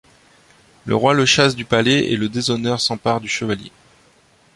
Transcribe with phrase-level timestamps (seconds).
[0.85, 3.71] Le roi le chasse du palais et le déshonneur s’empare du chevalier.